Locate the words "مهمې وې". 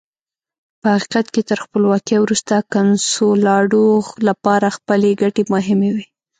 5.53-6.05